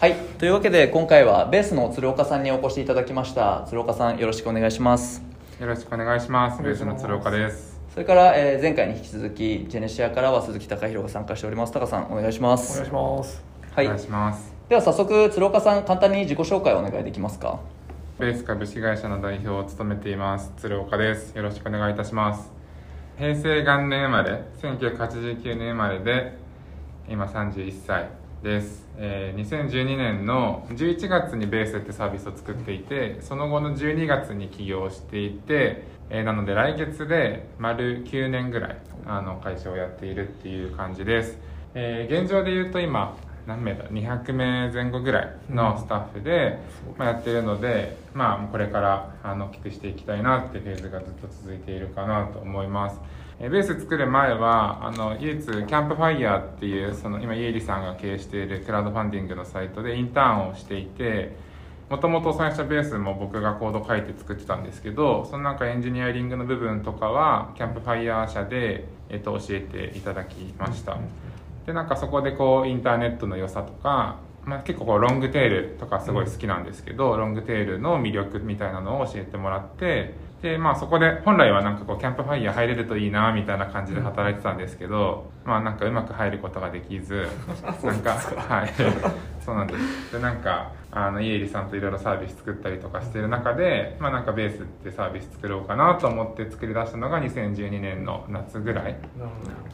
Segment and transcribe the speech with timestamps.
[0.00, 5.22] はいというわけで今回はベースの鶴岡さんにお越しいただきました鶴岡さんよろしくお願いします
[5.60, 6.62] よろしくお願いします。
[6.62, 7.78] ベースの鶴岡です。
[7.92, 13.42] それから、えー前回に引き続きジェネシアからは鈴木貴弘が参加しております高さんお願いしますお願いします
[13.72, 14.54] はいお願いします。
[14.70, 17.60] では早速鶴岡さん簡単に自己紹介をお願いできますか？
[18.18, 21.36] ベース株式会社の代表を務めています鶴岡です。
[21.36, 22.50] よろしくお願いいたします。
[23.18, 26.38] 平成元年生まれ、1989年生まれで、
[27.06, 28.08] 今31歳
[28.42, 28.86] です。
[28.96, 41.38] えー2012年の11月にベースってサービスを作っていて、その後の12月に起業していて、えーなので来月で丸9年ぐらいあの会社をやっているっていう感じです。
[41.74, 46.58] えー現状で言うと今何名だ？200名前後ぐらいのスタッフで、
[46.96, 53.00] まあ、やってるので、まあ、これからあの大きくしていきたいなっていうフェーズがずっと続いているかなと思います。
[53.48, 61.34] ベース作る前はあの唯一キャンプファイヤーっていうその今家入さんが経営しているクラウドファンディングのサイトでインターンをしていて
[61.88, 70.98] もともと最初ベースも僕がコード書いて作ってたんですけどそのなんかエンジニアリングの部分とかはキャンプファイヤー社で、えっと教えていただきました。
[71.64, 87.26] でなんかそこでこうインターネットの良さとか、まあ、結構こうロングテールとかすごい好きなんですけど、ロングテールの魅力みたいなのを教えてもらってでまあそこで本来はなんかこうキャンプファイヤー入れるといいなみたいな感じで働いてたんですけど、まあなんかうまく入ることができず
[87.84, 88.70] なんかはい。
[89.40, 90.12] そうなんです。
[90.12, 98.96] でなんかあのイエリさんといろいろサービス作ったりとかしてる中でまあなんかベースってサービス作ろうかなと思って作り出したのが2012年の夏ぐらい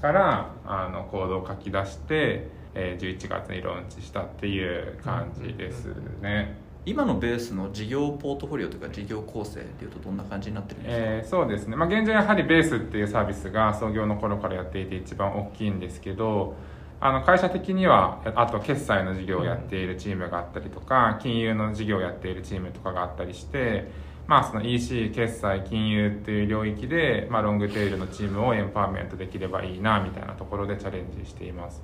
[0.03, 5.87] からあのコードを書き出して、えー11月にローンチしたっていう感じです
[6.21, 6.66] ね。
[6.87, 16.55] 今のベースの事業ポートフォリオというか事業構成っていうとどんな感じになってるんですか、えーそうですね、まあ、現状やはりベースっていうサービスが創業の頃からやっていて一番大きいんですけど
[17.01, 23.91] あの会社的にはあと決済の事業をやっているチームがあったりとか金融の事業をやっているチームとかがあったりして、
[24.29, 31.83] まあ、その EC 決済金融っていう領域で、まあ、ロングテールのチームをエンパワーメントできればいいなみたいなところでチャレンジしています。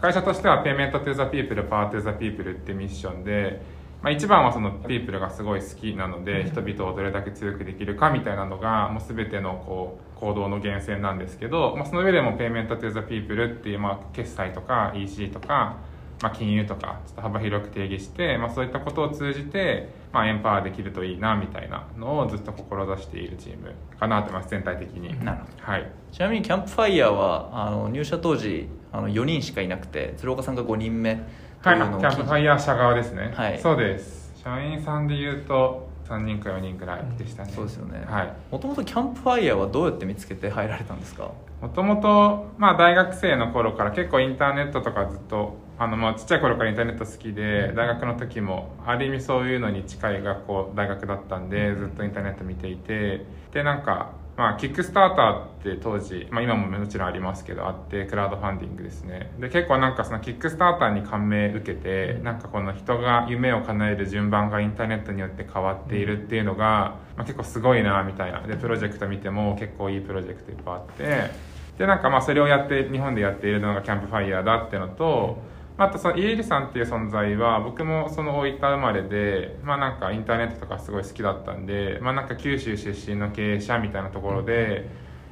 [0.00, 3.60] 会社としては Payment to the People Power to the People ってミッションで、
[4.02, 15.78] まあ、一番はその People がすごい好きなので人々をどれだけ強くできるかみたいなのがもう全てのこう行動の源泉なんですけど、まあ、その上でも Payment to the People っていうまあ決済とか EC とか、
[16.22, 25.24] まあ、金融とかちょっと幅広く定義して、まあ、そういったことを通じて、まあ、エンパワーできるといいなみたいなのをずっと志しているチームかなと思います全体的に。
[25.24, 25.90] なるほはい。
[26.12, 31.20] ちなみにキャンプファイヤーはあの入社当時あの4人しかいなくて鶴岡さんが5人目
[31.62, 33.32] とはいい、うのをキャンプファイヤー社側ですね。
[33.34, 34.32] はいそうです。
[34.42, 37.52] 社員さんで言うと3人か4人くらいでしたね。
[37.54, 38.32] そうですよねはい。
[38.50, 41.30] もともとキャンプファイヤーはどうやって見つけて入られたんですか？
[41.60, 59.32] もともと、まあ大学生の頃から結構インターネットとかずっと、あの、まあちっちゃい頃からインターネット好きで、大学の時も、ある意味そういうのに近い学校、大学だったんで、ずっとインターネット見ていて、で、なんか、まあ、キックスターターって当時、まあ、今ももちろんありますけどあってクラウドファンディングですね。
[59.40, 68.40] で結構なんかそのキックスターターに感銘受けてなんかこの人が夢を叶える順番がインターネットによって変わっているっていうのが、まあ、結構すごいなみたいな。
[68.46, 71.58] でプロジェクト見ても結構いいプロジェクトいっぱいあって。
[71.78, 84.90] でなんかまあそれをやって日本でやっているのがキャンプファイヤーだっていうのと、まああとそのイエリさんっていう存在は僕もその大分生まれでまあなんかインターネットとかすごい好きだったんでまあなんか九州出身の経営者みたいなところで、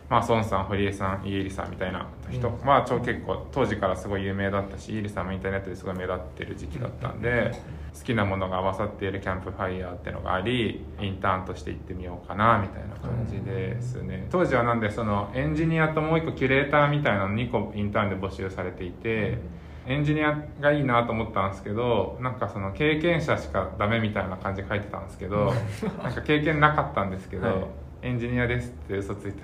[0.08, 2.64] まあ孫さん堀江さんイエリさんみたいな人うん。
[2.64, 7.50] まあ超結構当時からすごい有名だったしイエリさんもインターネットですごい目立ってる時期だったんで
[7.98, 14.28] 好きなものが合わさっているキャンプファイヤーっていうのがありインターンとして行ってみようかなみたいな感じですね。
[14.30, 19.38] 当時はなんでそのエンジニアともう一個キュレーターみたいなの2個インターンで募集されていて
[19.86, 25.54] エンジニアがいいなと思ったんですけどなんかその経験者しかダメみたいな感じで書いてたんですけど
[26.02, 27.56] なんか経験なかったんですけど、はい。
[28.02, 29.42] エンジニアですって嘘ついて。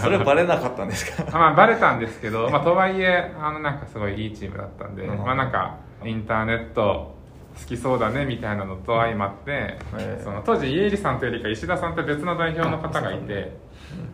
[0.00, 1.24] それバレなかったんですか？
[1.32, 5.24] あ まあバレたんですけど、まあ、とはいえあのなんかすごいいいチームだったんで、うん。
[5.24, 7.14] まあなんかインターネット
[7.58, 13.56] 好きそうだねみたいなのと相まって、えその当時家入さんというよりか石田さんって別の代表の方がいて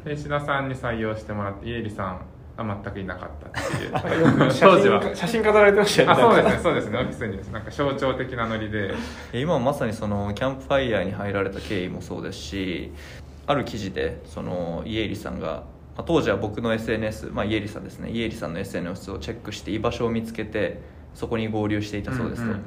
[0.04, 2.20] で石田さんに採用してもらって家入さん
[2.66, 3.92] は全くいなかったっていう。
[4.60, 5.00] 当時は。
[5.02, 6.14] 真写真飾られてましたよね。
[6.14, 6.98] あそうですねそうですね。
[6.98, 8.94] オフィスになんか象徴的なノリで。
[9.32, 12.92] 今まさにそのキャンプファイヤーに入られた経緯もそうですし
[13.46, 15.64] ある記事でその家入さんが
[15.96, 18.10] まあ当時は僕の SNS、まあ、家入さんですね。
[18.10, 20.80] 家入さんの SNS をチェックして居場所を見つけて
[21.14, 22.64] そこに合流していたそうですと、うんうん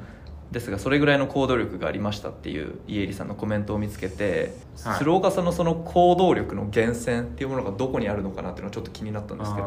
[0.50, 4.54] ですがそれぐらいの行動力がありましたっていう家入さんのコメントを見つけて、
[4.84, 4.98] はい。
[4.98, 9.66] 鶴岡さんのその行動力の源泉っていうものがどこにあるのかなっていうのはちょっと気になったんですけど。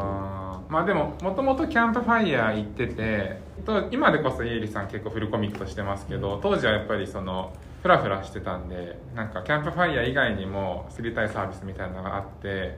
[0.68, 12.76] まあでももともとキャンプファイヤー行っててと今でこそ家入さん結構フルコミットしてますけど当時はやっぱりそのフラフラしてたんでなんかキャンプファイヤー以外にも知りたいサービスみたいなのがあって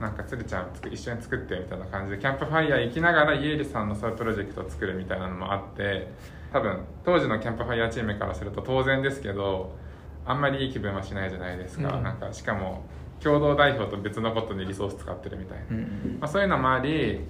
[0.00, 6.08] なんかつるちゃんつく一緒に作ってみたいな感じでキャンプファイヤー行きながら家入さんのそういうプロジェクトを作るみたいなのもあって
[6.52, 9.76] 多分当時のキャンプファイヤーチームからすると当然ですけど
[10.26, 12.02] あんまりいい気分はしないじゃないですか、うん。
[12.02, 12.84] なんかしかも
[13.20, 15.64] 共同代表と別のことにリソース使ってるみたいな。
[15.70, 17.20] うんうんまあ、そういうのもあり、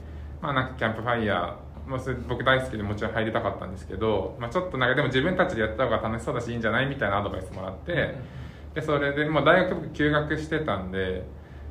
[0.40, 6.86] まあ、なんかキャンプファイヤーもうそれ僕大好きでもちろん入りたかったんですけど、まあ、ちょっとなんかでも自分たちでやった方が楽しそうだしいいんじゃない？
[6.86, 8.14] みたいなアドバイスもらって、
[8.74, 11.24] でそれでもう大学僕休学してたんで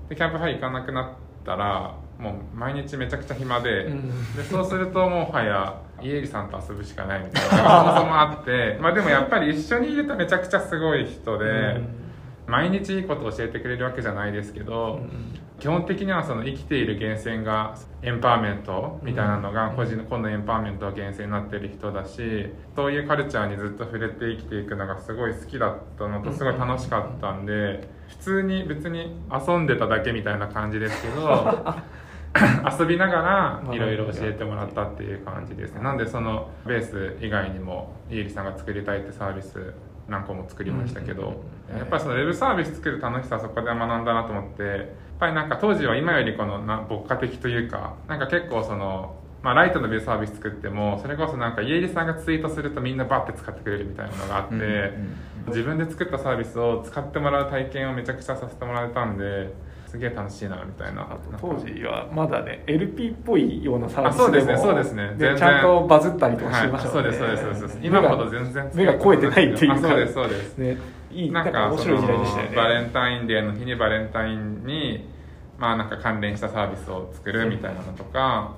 [0.09, 1.09] でキャンプファイヤー行かなくなっ
[1.45, 4.35] たらもう毎日めちゃくちゃ暇で,、うん。
[4.35, 7.95] でそうするともはや家入さんと遊ぶしかないみたいな。
[7.99, 8.77] そもあって。
[8.81, 11.99] まあでもやっぱり一緒にいるとめちゃくちゃすごい人で。
[12.49, 14.99] 毎日いいことを教えてくれるわけじゃないですけど、
[15.59, 31.65] 基本的にはその生きている源泉がエンパワーメントみたいなのが個人の今度エンパワーメントが源泉になってる人だしそういうカルチャーにずっと触れて生きていくのがすごい好きだったのとすごい楽しかったんで普通に別に遊んでただけみたいな感じですけど
[32.79, 35.81] 遊びながらいろいろ教えてもらったっていう感じですね。
[35.81, 39.73] なんでそのベース以外にも家入さんが作りたいってサービス
[40.09, 41.43] 何個も作りましたけど、
[41.77, 44.85] やっぱりそのウェブサービス作る楽しさはそこで学んだなと思ってやっ
[45.19, 54.93] ぱりなんか当時は今よりこのな牧歌的というかなんか結構その、まあ、ライトのウェブサービス作ってもそれこそなんか家入さんがツイートするとみんなバッて使ってくれるみたいなのがあって、
[55.47, 59.53] 自分で作ったサービスを使ってもらう体験をめちゃくちゃさせてもらえたんで
[59.89, 61.17] すげえ楽しいなみたいな。
[61.41, 65.15] 当時はまだね LP っぽいようなサービスあそうですねもそうですね。
[65.17, 67.79] ちゃんとバズったりとかしてましたもんね、はい、そうですそうですそうです。
[67.81, 70.57] 今ほど全然目が超えてないっていうかあそうですそうです。
[70.59, 70.77] ね
[71.11, 72.49] いいなかなんんか面白い時代でしたよね。
[72.49, 75.09] そのバレンタインデーの日にバレンタインに
[75.57, 78.53] まあなんか関連したサービスを作るみたいなのとか、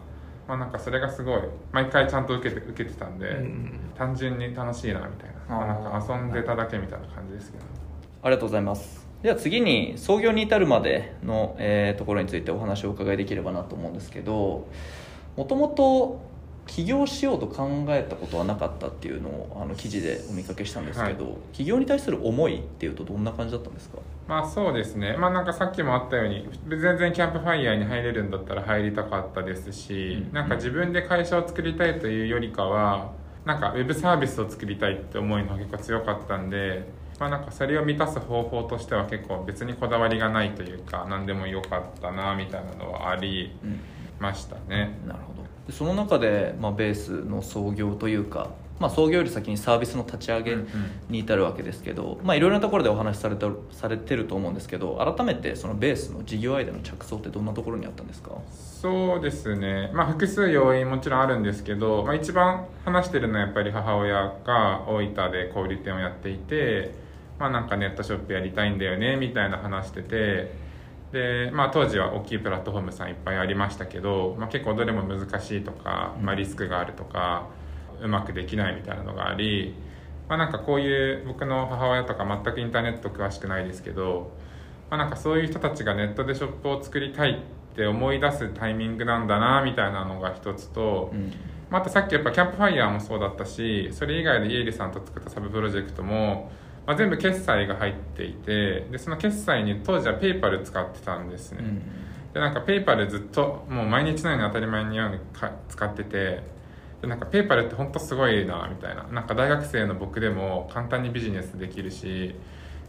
[0.49, 1.41] まあなんかそれがすごい
[1.71, 3.79] 毎回ちゃんと受けて受けてたんで、うん。
[3.97, 5.57] 単純に楽しいなみたいな。
[5.57, 7.63] まあなんか遊んでただけみたいな感じですけど、
[8.23, 14.67] ありがとうございますでは次に創業に至るまでの、えーところについてお話をお伺いできればなと思うんですけど
[15.37, 16.21] もともと
[16.67, 23.97] 起業しようと考えたことはなかったっていうのをあの記事でお見かけしたんですけど、起業に対する思いっていうとどんな感じだったんですか？
[24.27, 25.17] まあそうですね。
[25.17, 30.33] まあなんかさっきもあったように全然キャンプファイヤーに入れるんだったら入りたかったですし、うん。
[30.33, 33.11] なんか自分で会社を作りたいというよりかは
[33.43, 36.85] なんかウェブサービスを作りたいって思いのが結構強かったんで
[37.21, 43.79] まあなんかそれを満たす方法としては結構別にこだわりがないというか何でもよかったなみたいなのはありうん。
[44.19, 45.41] ましたね、なるほど。
[45.65, 50.67] でその中で、まあ、ベースの創業というか、まあ、創業より先にサービスの立ち上げうんうん。
[51.09, 58.29] に至るわけですけど、まあ、いろいろなところでお話しされてされてると思うんですけど改めてそのベースの事業アイデアの着想ってどんなところにあったんですか？
[58.51, 66.93] そうですね、まあ、複数要因もちろんあるんですけど、まあ、一番話してるのはやっぱり母親が大分で小売店をやっていて、
[67.41, 70.53] まあ、なんかネットショップやりたいんだよねみたいな話してて
[71.11, 77.47] で、まあ、当時は大きいプラットフォームさんいっぱいありましたけど、まあ、結構どれも難しいとか、まあ、リスクがあるとか
[77.99, 79.73] うまくできないみたいなのがあり、
[80.29, 84.31] まあ、なんかこういう僕の母親とか全くインターネット詳しくないですけど、
[84.91, 91.33] まあ、なんかそういう人たちがネットでショップを作りたいって思い出すタイミングなんだなみたいなのが一つと、うん。
[91.71, 96.51] まあ、あとさっきやっぱキャンプファイヤーもそうだったしそれ以外で家入さんと作ったサブプロジェクトも、
[96.91, 101.81] まあ、全部決済が入っていてでその決済に当時はペイパル使ってたんですね、うん。
[102.33, 106.43] でなんかペイパルずっともう毎日のように当たり前のようにか使ってて
[107.01, 109.03] でなんかペイパルって本当すごいなみたいな。
[109.03, 112.35] なんか大学生の僕でも簡単にビジネスできるし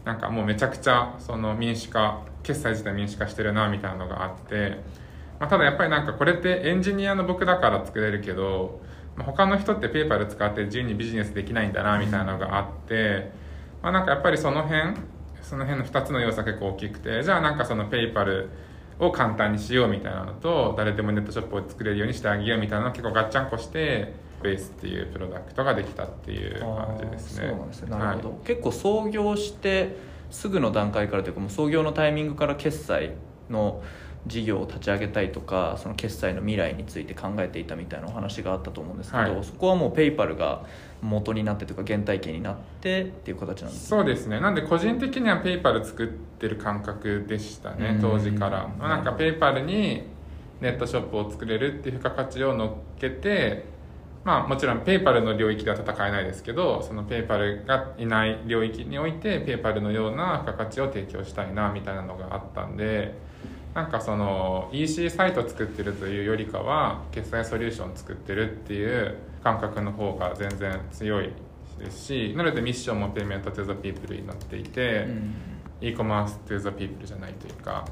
[0.03, 4.81] なんかもうめちゃくちゃその民主化決済自体民主化してるなみたいなのがあって、
[5.39, 8.81] まあ、ただやっぱりなんかこれってエンジニアの僕だから作れるけど、
[9.15, 13.42] まあ、他の人ってペイパル使って自由にビジネスできないんだなみたいなのがあって、
[13.83, 14.95] まあ、なんかやっぱりその辺
[15.41, 18.49] その辺の2つの要素は結構大きくてじゃあなんかそのペイパル
[18.97, 27.47] を簡単にしようみたいなのと誰でもネットショップを作れるようにしてあげようみたいなのを結構ガッチャンコしてベースっていうプロダクトができたっていう感じですね。
[27.49, 28.37] そうなんですねなるほど、はい。
[28.45, 29.97] 結構創業して
[30.31, 33.11] すぐの段階からというかもう創業のタイミングから決済
[33.49, 33.83] の
[34.25, 39.43] 事業を立ち上げたいとかその決済の未来について考えていたみたいなお話があったと思うんですけど、はい。
[39.43, 40.63] そこはもうペイパルが
[41.03, 44.39] 元になってというか原体験になってっていう形なんですそうですね。
[44.39, 47.95] なんで個人的にはペイパル作ってる感覚でしたね。
[47.95, 48.01] うん。
[48.01, 48.69] 当時から。
[48.73, 50.03] うんなんかペイパルに
[50.61, 53.65] ネットショップを作れるっていう付加価値を乗っけて
[54.23, 63.13] まあもちろんペイパルの領域では戦えないですけどそのペイパルがいない領域においてペイパルのような付加価値を提供したいなみたいなのがあったんで
[63.73, 71.31] なんかその EC サイト作ってるというよりかは決済ソリューション作ってるっていう感覚の方が全然強い
[71.77, 75.07] ですしなのでミッションもペイメント to the people になっていて、
[75.81, 77.85] e コマース to the people じゃないというか、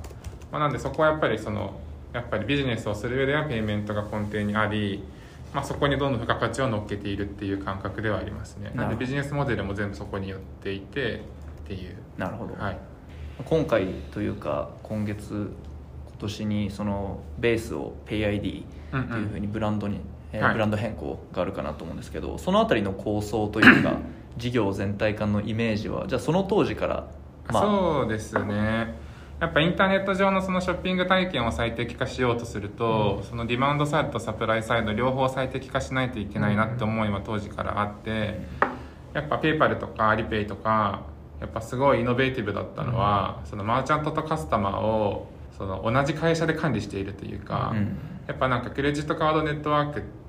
[0.51, 1.79] まあ、なんでそこはやっぱりその
[2.13, 5.03] やっぱりビジネスをする上ではペイメントが根底にあり、
[5.53, 8.72] まあ、そこにどんどん付加価値を乗っけているっていう感覚ではありますね。
[8.75, 11.96] なのでビジネスモデルも全部そこに寄っていてっていう。
[12.17, 12.77] なるほど、はい。
[13.46, 15.51] 今回というか今月
[16.05, 20.01] 今年にそのベースを PayID っていうふうにブランドに、
[20.33, 20.53] えーはい。
[20.53, 23.97] ブランド変更があるかなと思うんですけどそのあたりの構想というか
[24.38, 27.07] 事業全体感のイメージはじゃあその当時から
[27.50, 29.11] まあそうですね。
[29.41, 38.39] やっぱインターネット上のそのショッピング体験を最適化しようとすると、そのディマンドサイドとサプライサイド両方最適化しないといけないなって思いは当時からあって、
[39.13, 41.01] やっぱペイパルとかアリペイとか
[41.39, 47.97] やっぱすごいイノベーティブだったのは、そのマーチャントとカスタマーをその同じ会社で管理しているというか、うん。
[48.27, 50.20] やっぱなんかクレジットカードネットワークって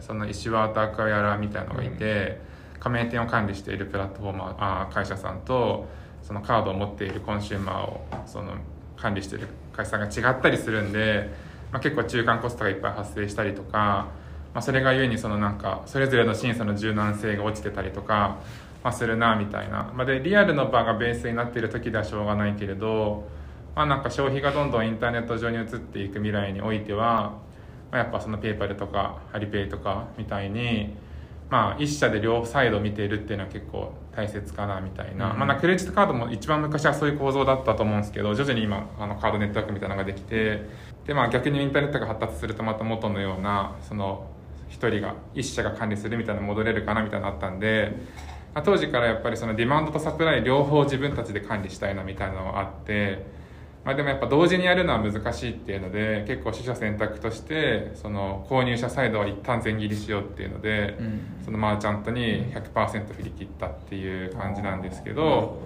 [0.00, 2.40] そのイシュアーとアクワイアラみたいなのがいて、
[2.86, 5.88] 加盟店を管理しているプラットフォーマーあ会社さんと
[6.22, 8.52] そのカードを持っているコンシューマーをその
[8.96, 11.30] 管理している会社さんが違ったりするんで、
[11.72, 14.08] まあ、結構中間コストがいっぱい発生したりとか、
[14.54, 18.38] まあ、それがゆえにそのなんかそれぞれの審査の柔軟性が落ちてたりとか、
[18.82, 23.28] まあ、するなみたいな、まあ、でリアルの場がベースになっている時ではしょうがないけれど、
[23.74, 27.44] まあ、なんか消費がどんどんインターネット上に移っていく未来においては、
[27.96, 30.94] まあ、やっぱそのペイパルとかアリペイとかみたいに、
[31.48, 40.60] まあ、一社で両サイド見ているっていうのは結構大切かなみたいな,、うんまあ、クレジットカードも一番昔はそういう構造だったと思うんですけど徐々に今あのカードネットワークみたいなのができて
[41.06, 44.26] で、まあ、逆にインターネットが発達するとまた元のようなその
[44.68, 47.92] 一人が一社が管理するみたいなの戻れるかなみたいなのあったんで、
[48.52, 53.35] まあ当時からやっぱりそのディマンドとサプライ両方自分たちで管理したいなみたいなのがあって。
[53.86, 61.20] まあ、でもやっぱ同時にやるのは難しいっていうので結構取捨選択としてその購入者サイドは一旦損切りしようっていうので、うん。
[61.44, 65.60] そのマーチャントに100%振り切ったっていう感じなんですけど、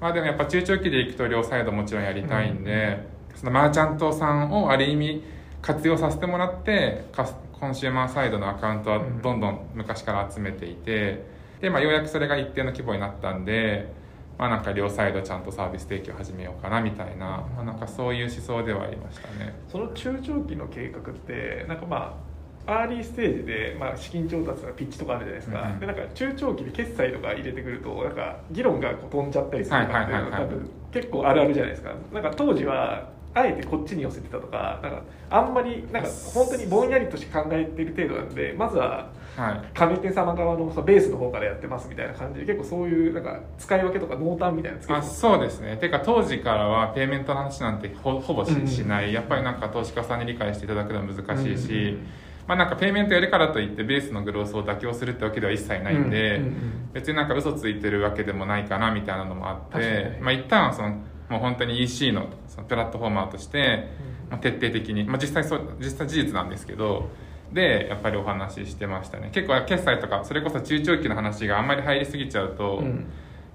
[0.00, 5.22] まあでもやっぱ中長期でいくと両サイドもちろんやりたいんで、そのマーチャントさんをある意味
[5.62, 7.04] 活用させてもらって
[7.52, 11.24] コンシューマーサイドのアカウントはどんどん昔から集めていて
[11.60, 13.92] で、まあ、ようやくそれが一定の規模になったんで、
[14.40, 19.54] まあ、なんか両サイドちゃんとサービス提供始めようかなみたいな,、まあ、なんかそういう思想ではありましたね。
[19.68, 22.18] その中長期の計画ってなんかま
[22.66, 25.80] あアーリーステージで、まあ、資金調達のピッチとかあるじゃないですか、うんうん。
[25.80, 31.94] でなんか中長期で決済とか入れてくるとなんか議論がこう飛んじゃったりするとかっていうのは多分結構あるあるじゃないですか。
[32.10, 39.60] なんか当時はあえてこっちに寄せてたとかなんかあんまりなんか本当にぼんやりとして考えてる程度なんでまずははい。
[39.72, 45.76] 加盟店様側のそのベースの方からやってますみたいな感じで結構そういうなんか使い分けとか濃淡みたいなのつけてあそうですね。
[45.76, 49.12] てか当時からはペイメントの話なんてほほぼし,、うんしない。
[49.12, 52.06] やっぱりなんか投資家さんに理解していただくのは難しいし、うんうん
[52.48, 56.90] まあなんかペイメントやるからといってベースのグロースを妥協するってわけでは一切ないんで、うんうんうん。
[56.92, 60.20] 別になんか嘘ついてるわけでもないかなみたいなのもあってに。
[60.20, 60.96] まあ一旦はその
[61.28, 63.88] もう本当に EC のそのプラットフォーマーとして、
[64.28, 67.08] まあ、徹底的に、まあ、実際そう実際事実なんですけど
[67.52, 69.30] でやっぱりお話ししてましたね。
[69.32, 73.06] 結構決済とかそれこそ中長期の話があんまり入りすぎちゃうと、うん。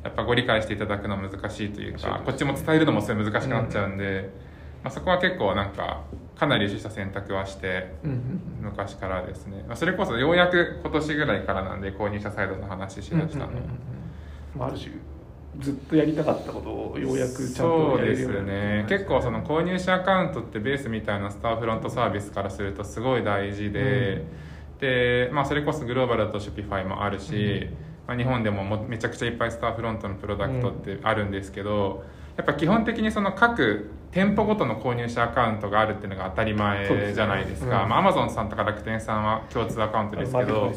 [0.04, 2.22] やっぱご理解していただくのは難しいというかね。
[2.25, 4.30] こっちも伝えるのもすごい難しくなっちゃうんで、
[4.84, 6.04] まあ、そこは結構なんか
[6.38, 8.20] かなり取捨選択はしてうんうん。
[8.62, 13.70] 昔からですね、まあ、それこそようやく今年ぐらいからなんで購入者サイドの話しだしたの、うんうんうん
[14.58, 14.92] ある種
[15.60, 18.84] ずっとやりたかったことをようやくちゃんとやれるようになね。
[18.84, 24.24] って結構その購入者アカウントってベースみたいなスターフロントサービスからするとすごい大事で、
[24.80, 27.68] で、まあ、それこそグローバルだと Shopify もあるし、
[28.08, 32.04] まあ、日本でももめちゃくちゃいっぱいスターフロントのプロダクトってあるんですけど、
[32.38, 37.90] やっぱ基本的にその各店舗ごとの購入者アカウントがあるっていうのが当たり前じゃないですか、そうですねうん。
[37.90, 40.76] まあ、Amazon さんとか楽天さんは共通アカウントですけどね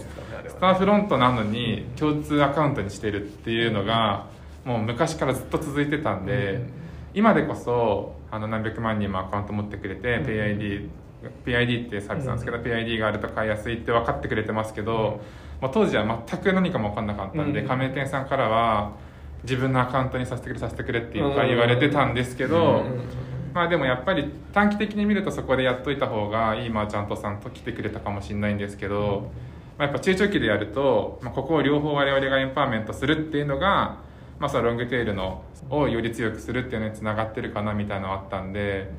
[0.49, 4.27] スターフロントなのに共通アカウントにしてるっていうのが
[4.69, 6.73] もう昔からずっと続いてたんで、うん。
[7.15, 10.25] 今でこそあの何百万人もアカウント持ってくれて、うん。
[10.27, 10.89] PID
[11.47, 15.21] PID ってサービスなんですけど、PID があると買いやすいって分かってくれてますけど、
[15.63, 17.67] まあ、当時は全く何かも分かんなかったんで、うん。
[17.67, 18.93] 加盟店さんからは
[19.43, 22.85] 自分のアカウントにさせてくれさせてくれっていっぱい言われてたんですけど、
[23.55, 29.31] まあでもやっぱり短期的に見るとそこでやっといた方がいいマーチャントさんと来てくれたかもしれないんですけど、
[29.79, 34.07] まあ、やっぱ中長期でやると、まあ、ここを両方我々がエンパワーメントするっていうのが、
[34.39, 38.91] まあ、そのロングテールのをより強くするっていうのにつながってるかなみたいなのはあったんで、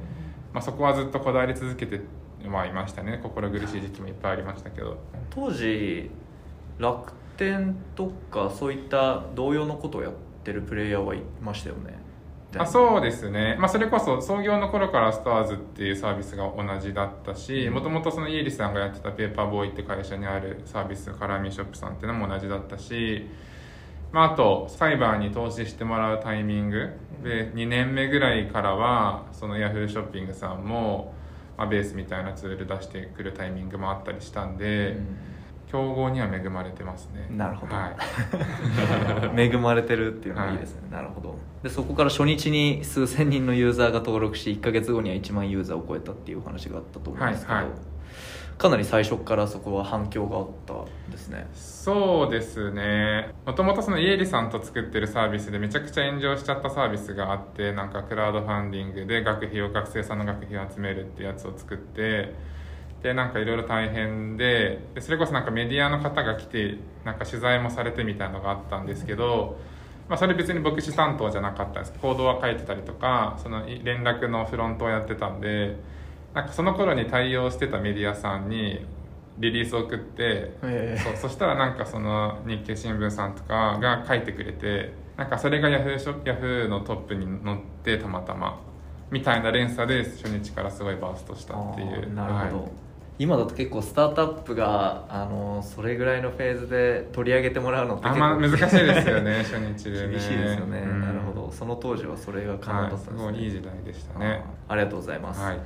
[0.54, 2.02] まあ、そこはずっとこだわり続けて
[2.46, 3.20] はいましたね。
[3.22, 4.98] 心苦しい時期もいっぱいありましたけど。
[5.30, 6.10] 当時
[6.78, 12.00] 楽天とかそういった同様のことをやってるプレイヤーはいましたよね。
[12.58, 23.28] あそうですね、まあ、それこそ創業の頃からスターズっていうサービスが同じだったしもともとそのイエリさんがやってたペーパーボーイって会社にあるサービスカラーミーショップさんっていうのも同じだったし、
[24.12, 26.90] まあ、あとサイバーに投資してもらうタイミング。
[27.24, 31.14] で2年目ぐらいからはそのヤフーショッピングさんも、
[31.58, 35.18] まあ、ベースみたいなツール出してくるタイミングもあったりしたんで、うん。
[35.70, 37.28] 競合には恵まれてますね。
[37.30, 37.76] なるほど。
[37.76, 37.96] はい。
[39.40, 41.38] 恵まれてるっていうのがいいですね、なるほど。
[41.62, 47.89] でそこから初日に数千人のユーザーが登録し1か月後には1万ユーザーを超えたっていうお話があったと思うんですけど、はいはい
[48.60, 51.48] かなり最初からそこは反響があったですね。
[51.54, 53.34] そうですね。
[53.46, 62.36] もともとそのイエリさんと作ってるサービスでめちゃくちゃ炎上しちゃったサービスがあってなんかクラウドファンディングで学費を学生さんの学費を集めるってやつを作って
[63.02, 69.58] でなんかいろいろ大変ででそれこそなんかメディアの方が来てなんか取材もされてみたいのがあったんですけど、
[70.10, 71.94] まあ、それ別に牧師担当じゃなかったんです。
[71.98, 75.78] コードは書いてたりとかその連絡のフロントをやってたんで
[76.34, 78.86] なんかその頃に対応してたメディアさんに
[79.40, 81.02] リリースを送って、ええ。
[81.02, 88.62] そうそしたらなんかその日経新聞さんとかが書いてくれてなんかそれがヤフーショヤフーのトップに載ってたまたま
[89.10, 92.14] みたいな連鎖で初日からすごいバーストしたっていう。
[92.14, 92.72] なるほど、はい。
[93.18, 100.12] 今だと結構スタートアップがあのそれぐらいのフェーズで取り上げてもらうのってあんま難しいですよね 初日でね。
[100.12, 101.52] 厳しいですよね、うんなるほど。
[101.52, 104.44] その当時はそれが可能だったんですね、はい、すごいいい時代でしたね。
[104.68, 105.60] ありがとうございます、はい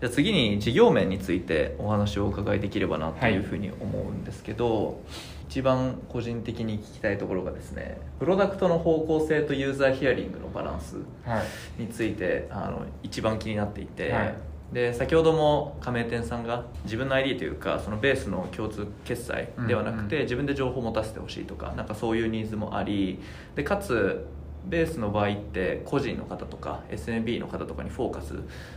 [0.00, 5.00] じゃあ次に事業面についてお話をお伺いできればなというふうに思うんですけど、
[5.48, 11.42] 一番個人的に聞きたいところがですねプロダクトの方向性とユーザーヒアリングのバランスは
[11.78, 11.82] い。
[11.82, 14.34] についてあの一番気になっていて、はい。
[14.72, 20.26] で先ほども加盟店さんが自分の ID というかそのベースの共通決済ではなくて、うんうん。
[20.26, 23.18] 自分で情報を持たせてほしいとかなんかそういうニーズもあり
[23.56, 24.28] でかつ
[24.68, 28.34] ベースの場合って個人の方とか SMB の方とかにフォーカス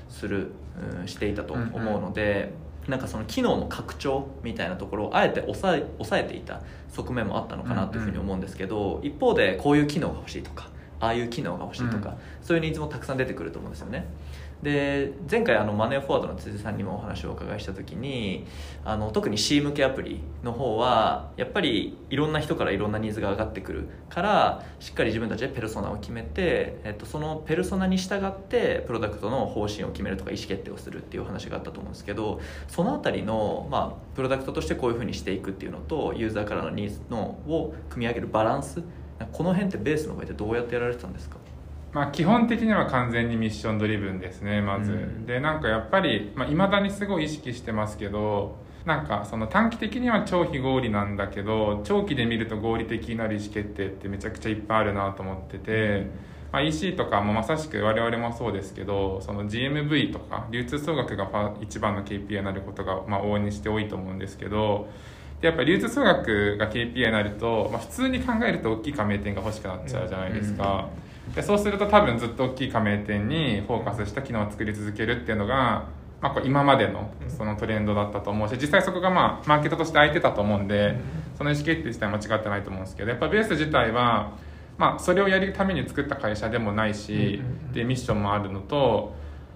[0.10, 0.52] する、
[1.00, 2.54] うんしていたと思うので、
[2.88, 10.70] なんかその機能の拡張みたいなところをあえて抑え抑えていた側面もあったのかなというふうに思うんですけど、一方でこういう機能が欲しいとか
[11.00, 12.16] ああいう機能が欲しいとか、うん。
[12.42, 14.06] そういうニーズもたくさん出てくると思うんですよね
[14.64, 18.46] で前回あのマネーフォワードの辻さんにもお話をお伺いした時に
[18.86, 38.84] あの特に C 向けアプリの方はやっぱりいろんな人からいろんなニーズが上がってくるからしっかり自分たちでペルソナを決めて、えっと、そのペルソナに従ってプロダクトの方針を決めるとか意思決定をするっていう話があったと思うんですけどそのあたりの、まあ、プロダクトとしてこういうふうにしていくっていうのとユーザーからのニーズのを組み上げるバランス
[39.32, 41.38] この辺ってベースの上でどうやってやられてたんですか？
[41.94, 45.25] まあ、基本的には完全にミッションドリブンですねまず、うん。
[45.25, 56.08] でなんかやっぱりいまあ、未だにすごい意識してますけどなんかその短期的には超非合理なんだけど長期で見ると合理的になる意思決定ってめちゃくちゃいっぱいあるなと思ってて、
[56.51, 64.88] まあ、EC とかもまさしく我々もそうですけどその GMV とか流通総額が一番の KPI になることがまあ往々にして多いと思うんですけど
[65.42, 70.90] でやっぱり流通総額が KPI になると、まあ、普通に考えると大きい加盟店が欲しくなっちゃうじゃないですか。
[71.35, 75.87] でそうすると多分ずっと大きい加盟店にフォーカスした機能を作り続けるっていうのが、
[76.20, 80.98] まあ、こう今までのそのトレンドだったと思うし実際そこがまあマーケットとして空いてたと思うんで
[81.37, 84.37] その意思決定自体は間違ってないと思うんですけどやっぱベース自体は、
[84.77, 87.41] まあ、それをやるために作った会社でもないし
[87.74, 89.13] でミッションもあるのと、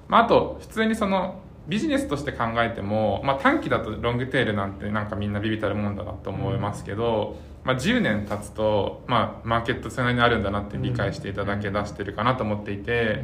[0.07, 13.21] まあ、あと普通にそのビジネスとして考えても、まあ、短期だとロングテールなんてなんかみんなビビたるもんだなと思いますけど、まあ、10年経つと、まあ、マーケットそれなりにあるんだなって理解していただけ出してるかなと思っていて、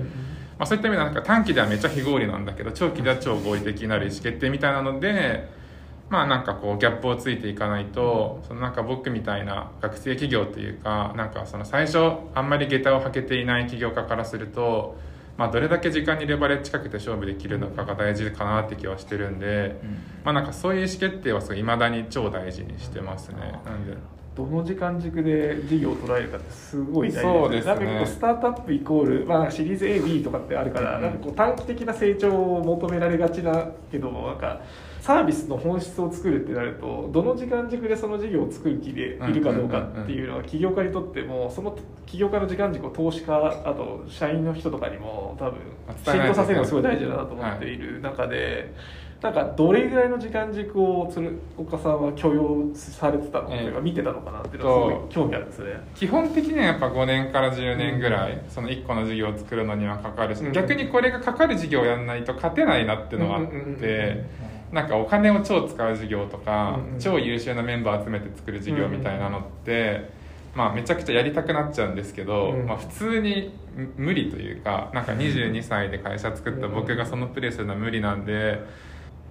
[0.58, 5.50] まあ、そういった意味ではなんか短期ではめっちゃ非合理なんだけど長期では超合理的になる意思決定みたいなので
[6.10, 12.00] まあなんかこうギャップをついていかないとそのなんか僕みたいな学生企業というかなんかその最初
[12.36, 14.98] あんまり下駄を履けていない起業家からすると、
[15.38, 19.76] まあ、どれだけ時間にレバレッジかけて勝負できるのかが大事かなって気はしてるんで、
[20.24, 23.60] まあなんかそういう意思決定はい未だに超大事にしてますね。
[23.66, 23.98] なんで。
[24.36, 27.76] どの時間軸で事業を捉えるかってすごい大事ですね。
[27.76, 31.02] なんかこうスタートアップイコール、まあ、シリーズ AB とかってあるから、うん。
[31.02, 34.62] なんかこう短期的な成長を求められがちだけどなんか
[35.02, 45.60] サービスの本質を作るってなるとどの時間軸でその事業を作る気でいるかどうかっていうのは起業家にとってもその起業家の時間軸を投資家あと社員の人とかにも多分
[46.06, 48.74] 浸透させるのがすごい大事だなと思っている中で。
[49.22, 55.80] なんかどれぐらいの時間軸を鶴岡さんは許容されてたの、ええというか見てたのかなっていうのはすごい興味あるんですね。
[55.94, 64.26] 基本的にはやっぱ5年から10年ぐらい、その1個の事業を作るのにはかかるし、うん逆にこれがかかる事業をやらないと勝てないなっていうのはあっうんうんうんうんて
[64.72, 67.00] なんかお金を超使う事業とか、うんうん。
[67.00, 70.10] 超優秀なメンバー集めて作る事業みたいなのって、
[70.56, 72.66] まあ、めちゃくちゃやりたくなっちゃうんですけど、うん。
[72.66, 73.54] まあ、普通に
[73.98, 78.60] 無理というかなんか22歳で会社作った僕がそのプレーするのは無理なんで。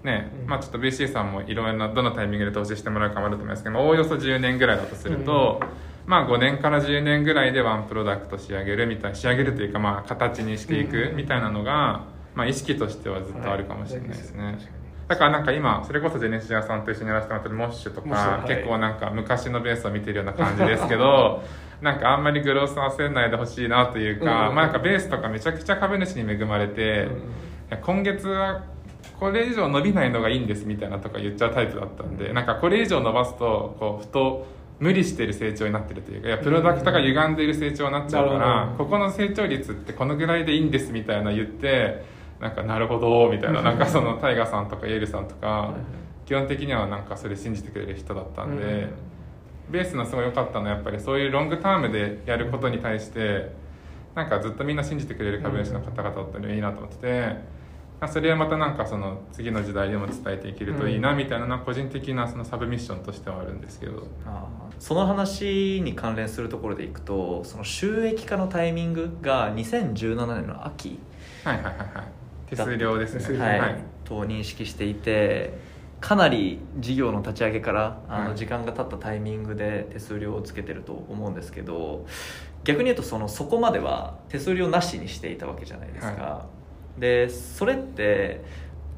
[0.03, 5.61] ねうんまあ、ちょっと VC さんもいろいろなどのタイミングで投資してもらうかもあると思いますけど、まあおおよそ10年ぐらいだとすると、
[6.07, 14.80] まあ5年から10年ぐらいでワンプロダクト仕上げるみたい仕上げるというかまあ形にしていくみたいなのが、まあ、意識としてはずっとあるかもしれないですね、はい
[15.11, 18.49] だからなんか今それこそジェネシアさんと一緒にやらせてもらってるモッシュとか、はい。
[18.49, 21.43] 結構なんか昔のベースを見てるような感じですけど
[21.83, 27.09] なんかあんまりグロース焦んないでほしいなというか、うんまあなんかベースとかめちゃくちゃ株主に恵まれて、
[27.71, 28.63] いや今月は
[29.19, 34.47] これ以上伸びないのがいいんですみたいなとか言っちゃうタイプだったんで、なんかこれ以上伸ばすとこうふと
[34.79, 43.63] 無理してる成長になってるというかいやプロダクトが歪んでいる成長になっちゃうから、ここの成長率ってこのぐらいでいいんですみたいな言ってなんかなるほどみたいな。
[43.63, 45.75] なんかそのタイガさんとかイエルさんとか
[46.25, 48.89] 基本的にはなんかそれ信じてくれる人だったんで、
[49.71, 53.53] ベースのすごい良かったのはやっぱりそういうロングタームでやることに対して
[54.15, 57.61] なんかずっとみんな信じてくれる株主の方々だったのでいいなと思ってて。
[58.09, 64.07] それはまたなんかその次の時代でも伝えていけるといいなみたいな個人的なそのサブミッションとしてはあるんですけど。
[64.79, 70.99] その話に関連するところでいくとその収益化のタイミングが2017年の秋。
[71.45, 72.20] はいはいはいはい
[72.51, 73.39] 手数料ですね。
[73.39, 73.61] はい。
[73.61, 73.85] はい。
[74.05, 75.59] と認識していて
[76.01, 78.29] かなり事業の立ち上げからあはい。
[78.31, 82.07] の時間が経ったタイミングで手数料をつけてると思うんですけど
[82.65, 86.47] 逆に言うとそのそこまでは手数料なしにしていたわけじゃないですか、は
[86.99, 88.45] でそれって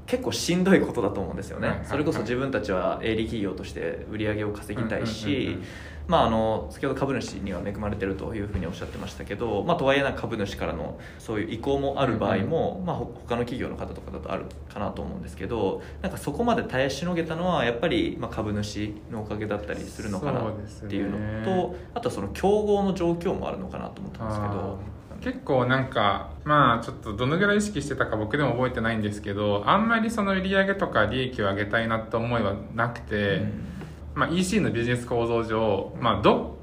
[0.07, 1.77] 結構しんどいことだと思うんですよね、はい。
[1.77, 1.81] はい。
[1.81, 5.65] はいそれこそ自分たちは営利企業として売り上げを稼ぎたいし、うんうんうんうん
[6.09, 20.55] まあ、あの先ほど株主には恵まれてるというふうにおっしゃってましたけど、まあ、とはいえな株主からのそういう意向もある場合も、まあ、ほ他の企業の方とかだとあるかなと思うんですけどなんかそこまで耐えしのげたのはやっぱりまあ株主のおかげだったりするのかなっ
[20.89, 24.93] ていうのとあとはその競合の状況もあるのかなと思ったんですけど。
[25.23, 33.73] 結構なんかまあちょっとどのぐらい意識してたか僕でも覚えてないんですけどあんまりその売り上げとか利益を上げたいなって思いはなくて、うん
[34.15, 36.59] まあ、EC のビジネス構造上、まあど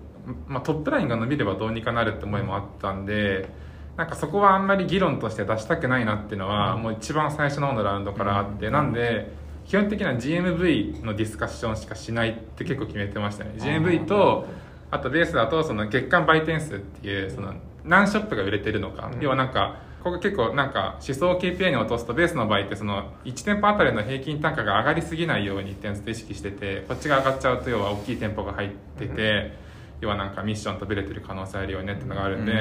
[0.48, 3.50] まあ、トップラインが伸びればどうにかなるって思いもあったんで
[3.98, 9.32] なんかそこはあんまり議論として出したくないなっていうのはもう一番最初の方のラウンドからあって、なんで
[9.66, 13.52] 基本的には GMV のディスカッションしかしないって結構決めてましたね。
[13.58, 14.46] GMV と
[14.90, 19.22] あとベースだとその月間売店数っていうその何ショップが売れてるのか、うん。
[19.22, 29.58] 要はなんかここ結構なんか思想を KPI に落とすとベースの場合ってその1店舗あたりの平均単価が上がりすぎないようにってずっと意識しててこっちが上がっちゃうと要は大きい店舗が入ってて、
[30.02, 32.60] 要はなんかミッションとブレてる可能性あるよねっていうのがあるんで、うん。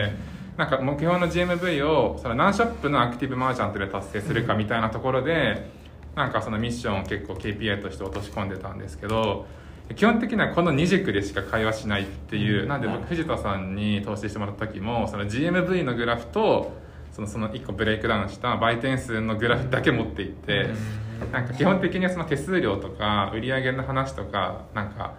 [0.57, 5.71] なんか目標の GMV をその何ショップのアクティブマージャントで達成するかみたいなところで、
[6.17, 9.47] なんかそのミッションを結構 KPI として落とし込んでたんですけど
[9.95, 16.73] 基本的にはこの2軸でしか会話しないっていう、なんで僕藤田さんに投資してもらった時もその GMV のグラフと
[17.19, 20.69] そのその1個ブレイクダウンした売店数のグラフだけ持っていって、
[21.33, 25.15] なんか基本的にその手数料とか売上の話とかなんか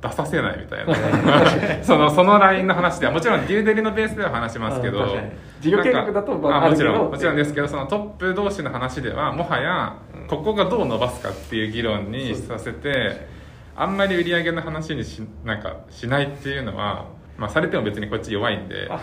[0.00, 0.94] 出させないみたいな。
[1.82, 5.18] そのそのラインの話ではもちろんデューデリのベースでは話しますけど
[5.60, 9.96] 事業計画だとあもちろんもちろんですけどそのトップ同士の話ではもはや
[10.28, 13.26] ここがどう伸ばすかっていう議論にさせて
[13.74, 17.06] あんまり売り上げの話にしなんかしないっていうのは、
[17.40, 18.98] まあ、されても別にこっち弱いんで、は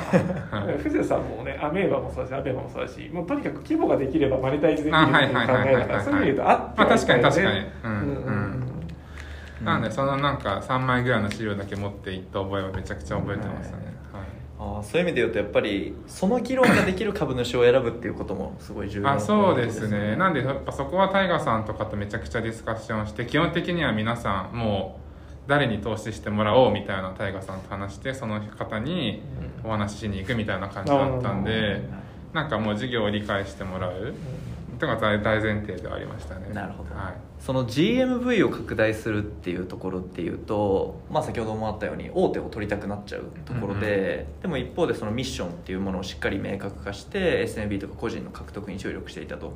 [0.78, 0.82] い。
[0.84, 5.74] 藤田さんもねアメーバもそうだしアベマもそうだしもうとにかく規模ができればマネタイズできるっていう考あはいはいはいはいはい。
[5.74, 7.48] えだからそういう意味で言うとあってまあ確かに確かに。
[7.48, 8.00] うんうん。
[8.00, 8.68] うんうん
[9.64, 13.78] なんでそのなんか3枚ぐらいの資料だけ持っていった覚えはめちゃくちゃ覚えてますね、
[14.14, 14.24] はい。
[14.60, 20.16] あーそういう意味で言うとやっぱりその議論ができる株主を選ぶっていうこともすごい重要あそうですね。
[20.16, 25.07] なんでやっぱそこはタイガーさんとかとめちゃくちゃディスカッションして基本的には皆さんもう
[25.48, 29.22] 誰に投資してもらおうみたいなタイガーさんと話してその方に
[29.64, 31.82] お話ししに行くみたいな感じだったんで
[32.34, 34.14] なんかもう事業を理解してもらう。
[34.78, 36.54] っていうのが大大前提ではありましたね。
[36.54, 36.94] なるほど。
[36.94, 37.14] はい
[37.48, 49.56] その GMV を拡大するっていうところっていうと、まあ、先ほどもあったように大手を取りたくなっちゃうところで、でも一方でそのミッションっていうものをしっかり明確化して SMB とか個人の獲得に注力していたと。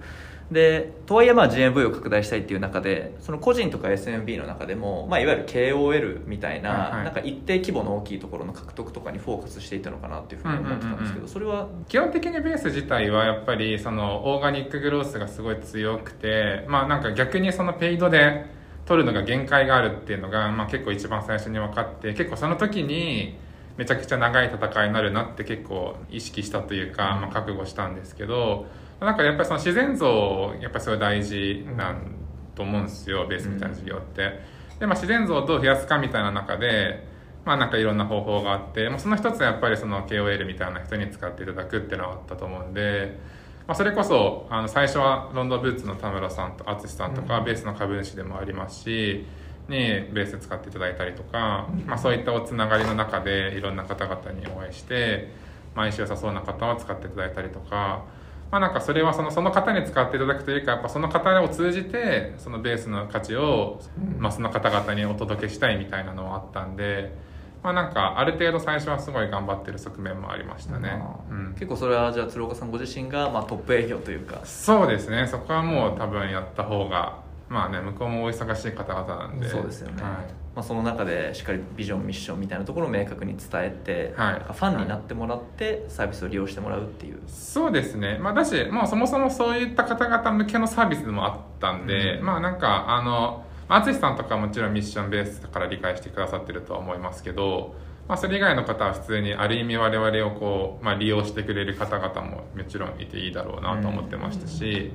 [0.52, 7.04] でとはいえまあ GMV を拡大したいっていう中でその個人とか SMB の中でも、まあ、いわゆる KOL みたいな,、はいはい。
[7.06, 11.30] なんか一定規模の大きいところの獲得とかにフォーカスしていたのかなっていうふうに思ってたんですけど、うんうんうんうん。
[11.30, 18.46] それは基本的にベース自体はやっぱりそのオーガニックグロースがすごい強くてまあなんか逆にそのペイドで
[18.86, 23.40] 取るのが限界があるっていうのが、まあ、結構一番最初に分かって結構その時に
[23.76, 28.68] めちゃくちゃ長い戦いになるなって結構意識したというか、まあ、覚悟したんですけど
[29.00, 32.16] なんかやっぱりその自然像やっぱりすごい大事なん
[32.54, 34.62] と思うんですよベースみたいな授業って。
[34.80, 37.08] でまあ、自然像をどう増やすかみたいな中で
[37.46, 43.18] まあなんかいろんな方法があって、まあ、その一つはやっぱりその KOL みたいな人に使っていただくっていうのはあったと思うんで、
[43.72, 49.26] まあ、それこそあの最初はロンドンブーツの田村さんと淳さんとか、うんベースの株主でもありますし
[49.70, 49.78] に
[50.12, 55.32] ベース使っていただいたりとか、まあ、そういったおつながりの中でいろんな方々にお会いして、
[55.74, 58.04] まあ、相性良さそうな方を使っていただいたりとか。
[58.52, 63.80] まあなんかそれはそのその方に使っていただくというかやっぱその方を通じてそのベースの価値を、
[64.18, 67.14] まあ、その方々にお届けしたいみたいなのはあったんで、
[67.64, 74.42] まあなんかある程度最初はすごい頑張ってる側面もありましたね、うん、結構それはじゃあ鶴岡さんご自身がまあトップ営業というか。
[74.46, 75.28] そうですね。
[75.28, 77.20] そこはもう多分やった方が
[77.50, 79.48] まあね向こうもお忙しい方々なんで。
[79.48, 80.12] そうですよね、はい。
[80.54, 84.40] まあ、その中でしっかりビジョンミッションみたいなところを明確に伝えて、はい。
[84.40, 92.26] ファンになってもらってサービスを利用してもらうっていう、そうですね、まあ、だし、もうそもそもそういった方々向けのサービスでもあったんで、うん。
[92.26, 97.74] まあなんか、あの、まあ淳さんとかはもちろんミッションベースだから理解してくださってるとは思いますけど、
[98.08, 104.92] まあ、それ以外の方は普通にある意味我々をこう、まあ、利用してくれる方々ももちろんいていいだろうなと思ってましたし、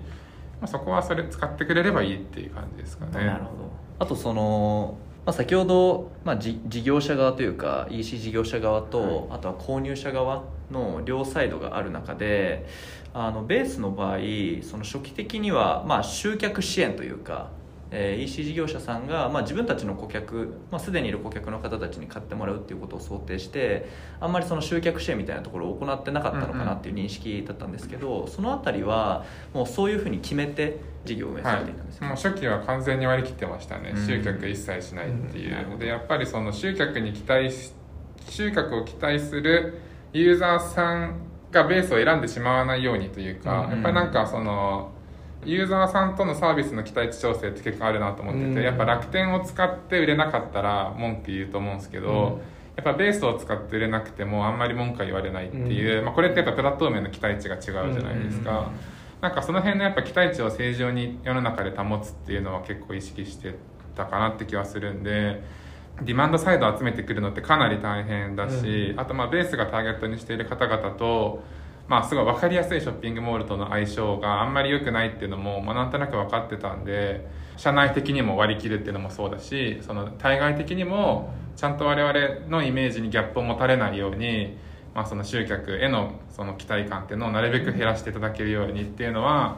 [0.61, 3.25] まあ、そこはそれ使ってくれればいいっていう感じですかね。
[3.25, 12.67] なるほどあとその、まあ、先ほど、まあ、じ事業者側というか EC 事業者側と、あとは購入者側の両サイドがある中で
[13.15, 14.19] あのベースの場合
[14.63, 17.51] その初期的には、まあ、集客支援というか、
[17.91, 23.89] えー EC 事業者さんが、まあ、自分たちの顧客、まあ、すでにいる顧客の方たちに買ってもらうっていうことを想定して
[24.21, 34.07] あんまりその集客支援みたいなところを行ってなかったのかなっていう認識だったんですけど、そのあたりはもうそういうふうに決めて事業を運営さはれていたんですい、か、もう初期は完全に割り切ってましたね、うん。
[34.07, 35.79] 集客一切しないっていう、うん。
[35.79, 37.73] でやっぱりその集客に期待し
[38.29, 39.79] 集客を期待する
[40.13, 41.21] ユーザーさん
[41.53, 43.71] がベースを選んでしまわないようにというか、うん。
[43.71, 44.93] やっぱりなんかその
[45.45, 48.63] ユーザーさんとのサービスの期待値調整って結構あるなと思ってて、うん。
[48.63, 52.15] やっぱ楽天を使って売れなかったら文句言うと思うんですけど、うん。
[52.77, 58.59] やっぱベースを使って売れなくてもあんまり文句は言われないっていう、まあ、これってやっぱプラットフォームへの期待値が違うじゃないですか。
[58.59, 63.55] うんなんかその辺のやっぱ期待値を正常に世の中で保つっていうのは結構意識して
[63.95, 65.43] たかなって気はするんで
[66.03, 71.43] ディマンドサイドを集めてくるのってかなり大変だし、あとまあベースがターゲットにしている方々と
[71.89, 84.57] まあすごい分かりやすいショッピングモールとの相性があんまり良くないっていうのも、まあ、なんとなく分かってたんで社内的にも割り切るっていうのもそうだしその対外的にもちゃんと我々のイメージにギャップを持たれないように、
[84.95, 89.57] まあ、その集客へのその期待感っていうのをなるべく減らしていただけるようにっていうのは、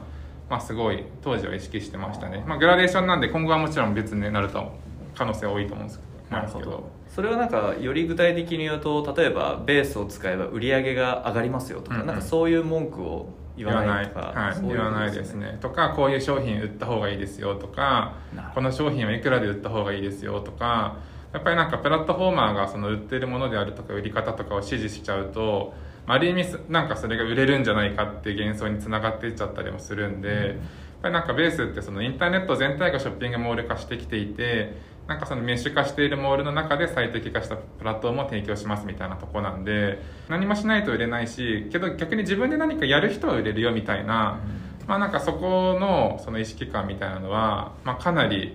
[0.49, 4.71] まあ、すごい当時は意識してましたね、まあ、グラデーションなんで今後はもちろん別になると
[5.17, 6.37] 可能性は多いと思うんですけど。
[6.37, 6.98] なるほですけど。
[7.18, 12.07] それはなんかより具体的に言うと例えばベースを使えば売り上げが上がりますよとか,、うんうん。
[12.07, 15.11] なんかそういう文句を言わないとか言わない。
[15.11, 15.59] ですね。
[15.61, 18.14] とかこういう商品売った方がいいですよとか
[18.54, 20.98] この商品はいくらで売った方がいいですよとか
[21.33, 25.74] やっぱりなんかプラットフォーマーがその売ってるものであるとか売り方とかを指示しちゃうと
[26.07, 30.57] まあある意味すなんかそれが売れるんじゃないかっていう幻想につながっていっちゃったりもするんで、やっ
[31.02, 44.38] ぱりなんかベースってそのインターネット全体がショッピングモール化してきていてなんかそのメッシュ化しているモールの中で最適化したプラットフォームを提供しますみたいなとこなんで何もしないと売れないしけど逆に自分で何かやる人は売れるよみたいな、
[44.87, 48.55] まあなんかそこのその意識感みたいなのは、まあ、かなり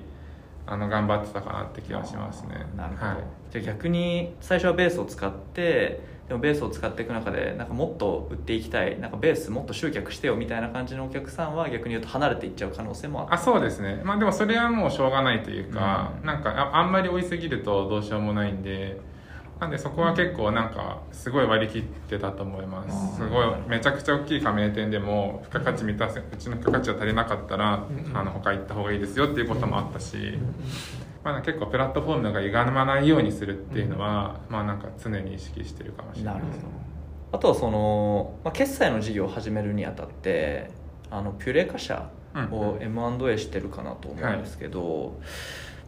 [0.68, 2.68] あの頑張ってたかなって気がしますね。
[2.78, 3.18] なるほど、はい。
[3.52, 14.02] じゃあ逆に最初はベースを使ってでもベースを使っていく中でなんかもっと売っていきたいなんかベースもっと集客してよみたいな感じのお客さんは逆に言うと離れていっちゃう可能性もああそうですね。
[14.06, 16.26] まあでもそれはもうしょうがないというか、うん。
[16.26, 19.02] なんかああんまり追いすぎるとどうしようもないんで
[19.60, 28.18] なんでそこは結構なんかすごい割り切ってたと思いまあーすすごいめちゃくちゃ大きい加盟店でも付加価値満たせうちの付加価値が足りなかったら、うん。
[28.18, 30.38] あの他行った方がいいですよっていうこともあったし、
[31.24, 36.36] まあ、結構プラットフォームが歪まないようにするっていうのは、まあなんか常に意識してるかもしれない。
[36.36, 36.66] です
[37.34, 40.70] あとはその、まあ、決済の事業を始めるにあたって
[41.10, 42.10] あのピュレカ社
[42.52, 45.20] を M&A してるかなと思うんですけど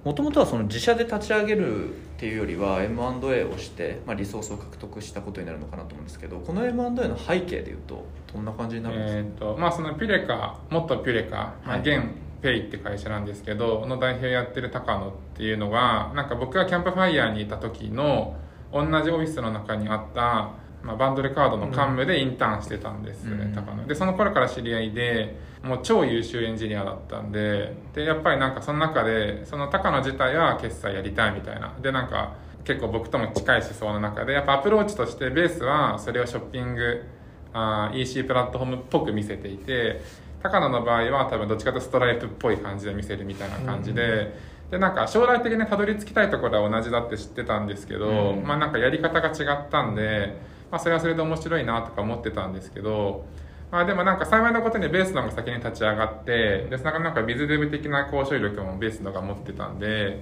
[0.04, 11.80] もともとはその自社で立ち上げるっていうよりは M&A をして、まあ、リソースを獲得したことになるのかなと思うんですけどこの M&A の背景でいうとどんな感じになるんですか、えーとまあ、そのピュレカ元ピュレカ、まあ、はい。
[11.82, 12.04] 現
[12.46, 18.36] PAY って会社なんですけどの代表やってる高野っていうのがなんか僕がキャンプファイヤーにいた時の
[18.72, 20.52] 同じオフィスの中にあった、
[20.84, 23.54] まあ、バンドルカードのカンムでインターンしてたんですよね、うん。
[23.54, 23.88] 高野。
[23.88, 31.74] でその頃から知り合いでもう超優秀エンジニアだったんででやっぱりなんかその中でその高野自体は決済やりたいみたいな。
[31.82, 37.06] でなんか結構僕とも近い思想の中でやっぱアプローチとしてベースはそれをショッピング
[37.54, 40.02] あー EC プラットフォームっぽく見せていて
[40.50, 44.38] 高野の場合は多分どっちかとストライプっぽい感じで見せるみたいな感じで、
[44.70, 48.44] でなんか将来的にたどり着きたいところは同じだって知ってたんですけど、うん。
[48.46, 50.38] まあなんかやり方が違ったんで、
[50.72, 53.26] まあ、それはそれで面白いなとか思ってたんですけど、
[53.72, 60.22] まあ、でもなんか幸いなことにベースの方が先に立ち上がってでなかなかビズデブ的な交渉力もベースの方が持ってたんで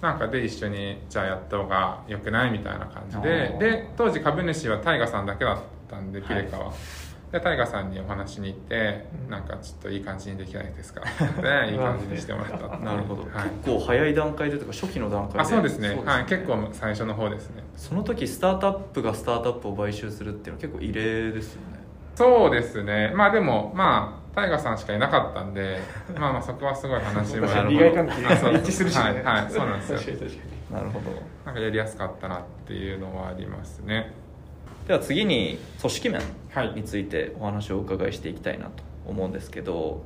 [0.00, 3.58] なんかで一緒にじゃあやった方が良くないみたいな感じあでー。
[3.58, 6.28] で当時株主はタイガさんだけだったんではい。
[6.28, 6.72] ピレカは。
[7.32, 11.02] でタイガさんにお話しに行って、なんかちょっといい感じにできないですか？
[11.42, 12.78] で いい感じにしてもらった。
[12.78, 13.30] なるほど、はい、
[13.64, 15.40] 結構早い段階でというか初期の段階で。
[15.40, 16.00] あそうですね。
[16.04, 17.62] はい、結構最初の方ですね。
[17.76, 21.78] その時スタートアップがスタートアップを買収するっていうのは結構異例ですよね。
[22.14, 23.12] そうですね。
[23.14, 25.80] まあでもまあタイガさんしかいなかったんで
[26.16, 28.54] まあまあそこはすごい話も 利害関係あそう。
[28.54, 29.02] 一致するしね。
[29.02, 29.22] はい。
[29.24, 29.50] はい。
[29.50, 29.98] そうなんですよ。
[29.98, 30.76] 確かに確かに。
[30.76, 31.10] なるほど。
[31.44, 34.12] なんかやりやすかったなっていうのはありますね
[34.86, 36.72] では次に組織面はい。
[36.74, 40.04] についてお話をお伺いしていきたいなと思うんですけど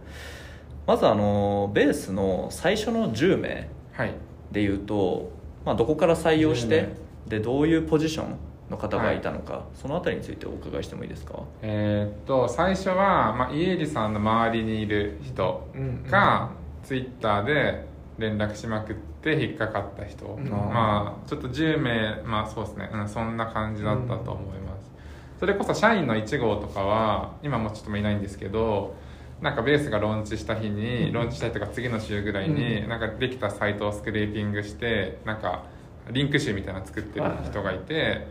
[0.86, 4.14] まずあのベースの最初の10名はい。
[4.50, 5.30] でいうと、
[5.64, 6.88] まあ、どこから採用して
[7.26, 8.36] 10でどういうポジション
[8.70, 11.40] の方がいたのか、そのあたりについてお伺いしてもいいですか？
[11.62, 15.68] えーっと最初は、まあ、家入さんの周りにいる人
[16.08, 16.50] が、
[16.82, 17.84] ツイッターで
[18.18, 20.48] 連絡しまくって引っかかった人、うん。
[20.48, 24.69] まあちょっと10名まあそうですね、うん、そんな感じだったと思います、
[25.40, 28.94] それこそ社員の1号とかは今もちょっともいないんですけど
[29.40, 32.88] なんかベースがローンチした日に、ローンチした日とか次の週ぐらいに、うん。
[32.90, 35.64] なんかできたサイトをスクレーピングしてなんか
[36.10, 38.26] リンク集みたいなの作ってる人がいて、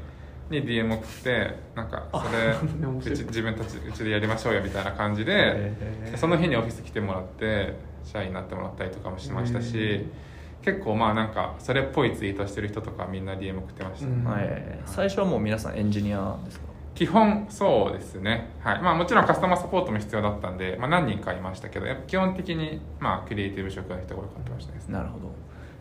[0.51, 5.73] に DM 送ってなんかそれ うち自分たちうちでやりましょうよみたいな感じで、
[6.15, 10.05] その日にオフィス来てもらって社員になってもらったりとかもしましたし、
[10.61, 14.23] 結構まあなんかそれっぽいツイートしてる人とかみんな DM 送ってました、うん。
[14.25, 16.68] はい、最初はもう皆さんエンジニアですか？
[16.99, 18.81] 基本そうですね、はい。
[18.81, 24.95] まあ、もちろんカスタマーサポートも必要だったんで、まあ、何人かいましたけど基本的にまあクリエイティブ職の人が多かったましたですね。
[24.95, 25.31] なるほど。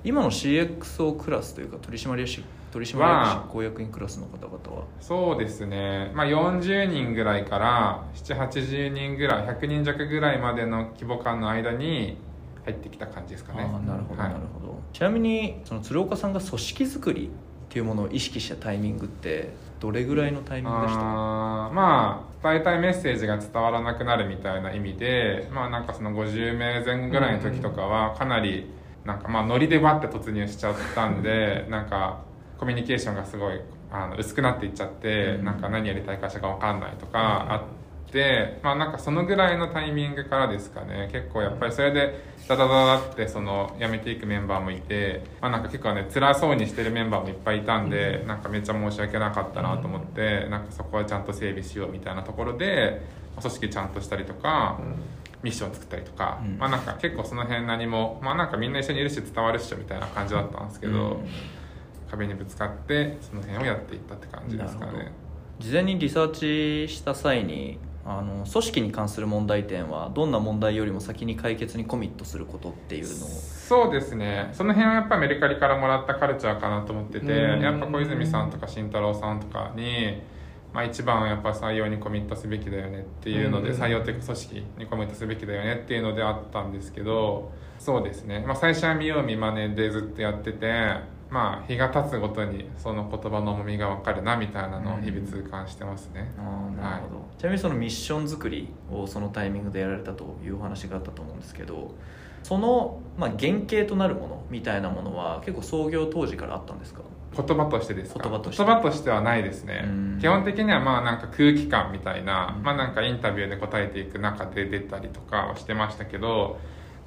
[0.04, 4.84] 今の CXO クラスというか取締役取締役執行役員クラスの方々は？
[5.00, 12.16] そうですね、まあ、40人ぐらいから780人ぐらい100人弱ぐらいまでの規模感の間に
[12.64, 13.68] 入ってきた感じですかね。
[13.84, 14.30] なるほど、はい。
[14.30, 14.78] なるほど。
[14.92, 17.30] ちなみにその鶴岡さんが組織づくりっ
[17.70, 20.98] ていうものを意識したタイミングってどれぐらいのタイミングでした？
[21.00, 28.70] かあーまあ大体メッセージが伝わらなくなるみたいな意味でまあなんかその50名前後ぐらいの時とかはかなり
[29.04, 32.18] なんかまあノリでバッて突入しちゃったんで なんか
[32.58, 33.60] コミュニケーションがすごい
[33.90, 35.44] あの薄くなっていっちゃって、うん。
[35.44, 41.08] なんか何やりたい会社か分かんないとかあって、まあなんかそのぐらいのタイミングからですかね。
[41.10, 53.02] 結構やっぱりそれでダダダダってその辞めていくメンバーもいて、まあ、なんか結構ね辛そうにしてるメンバーもいっぱいいたんで、なんかめっちゃ申し訳なかったなと思って、なんかそこはちゃんと整備しようみたいなところで
[53.38, 54.80] 組織ちゃんとしたりとか、
[55.42, 56.58] ミッション作ったりとか、うん。
[56.58, 61.28] まあなんか結構その辺何もまあなんかみんな一緒にいるし伝わるっしょみたいな感じだったんですけど、うん。
[62.10, 65.12] 壁にぶつかってその辺をやっていったって感じですかね。
[65.58, 67.78] 事前にリサーチした際に
[68.10, 73.28] あの組織に関する問題点はどんな問題よりも先に解決にコミットすることっていうのを。
[73.28, 74.48] そうですね。
[74.54, 77.60] その辺はやっぱメルカリからもらったカルチャーかなと思っててうん。
[77.60, 80.22] やっぱ小泉さんとか慎太郎さんとかに、
[80.72, 83.78] まあ、一番はやっぱ採用にコミットすべきだよねっていうのでうん。
[83.78, 96.32] 採用的組織にコミットすべきだよねっていうのであったんですけどそうですね、まあ、最初は見よう見まねでずっとやっててまあ日が経つごとにその言葉の重みが分かるなみたいなのを日々痛感してますね。
[96.38, 101.94] あーなるほど、ちなみにそのミッション作りをそのタイミングでやられたというお話があったと思うんですけど
[102.42, 107.02] その、まあ、原型となるものみたいなものは結構創業当時からあったんですか？
[107.36, 108.20] 言葉としてですか？
[108.22, 109.82] 言葉としてはないですね。
[109.84, 110.18] うん。
[110.18, 112.62] 基本的にはまあなんか空気感みたいな、うん。
[112.62, 116.58] まあなんかインタビューで答えていく中で出たりとかはしてましたけど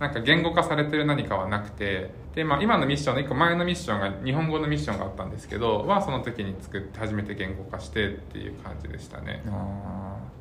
[0.02, 9.44] なんか言語化されてる何かはなくてで、まあ、今のミッションの一個前のミッションが日本語のミッションがあったんですけどはその時に作って初めて言語化してっていう感じでしたね。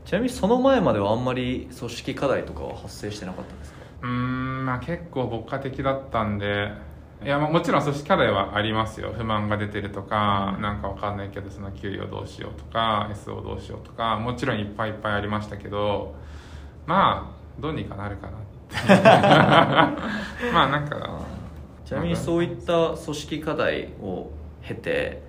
[0.04, 3.78] ちなみにその前まではあんまり組織課題とかは発生してなかったんですか？
[4.02, 6.72] うーんまあ結構牧歌的だったんで。
[7.22, 9.12] いやまあもちろん組織課題はありますよ。
[9.14, 16.14] 不満が出てるとか、なんかわかんないけどその給料どうしようとか SO どうしようとかもちろんいっぱいいっぱいありましたけど
[16.86, 18.49] まあどうにかなるかなって
[18.88, 21.20] まあなんか。
[21.84, 24.30] ちなみにそういった組織課題を
[24.62, 25.22] 経て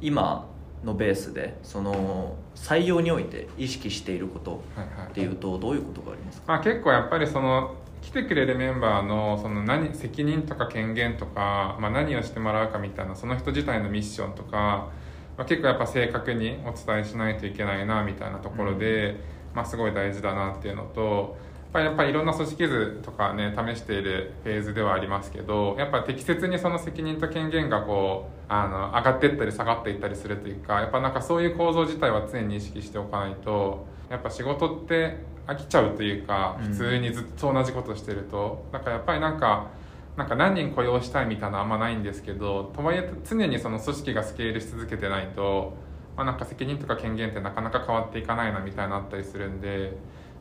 [0.00, 0.48] 今
[0.82, 6.54] のベースでその採用において意識していることはいはいっていうとどういうことがありますか？
[6.54, 14.90] まあ、結構やっぱりその来てくれるメンバーのその何責任とか権限とか、まあ、何をしてもらうかみたいなその人自体のミッションとか、
[15.36, 19.20] まあ、結構やっぱ正確にお伝えしないといけないなみたいなところで、
[19.54, 21.36] まあ、すごい大事だなっていうのと
[21.72, 36.68] ぱりやっぱりいろんな組織図とかね試しているフェーズではありますけどやっぱ適切にその責任と権限がこうあの上がっていったり下がっていったりするというかやっぱなんかそういう構造自体は常に意識しておかないとやっぱ仕事って飽きちゃうというかうん。
[36.68, 39.68] 普通にずっと同じことしてると、だからやっぱりなんか
[40.16, 45.74] なんか何人雇用したいみたいなあんまないんですけどとはいえ常にその組織がスケールし続けてないと、
[46.16, 49.92] まあ、なんか責任とか権限ってなかなか変わっていかないなみたいなのあったりするんで、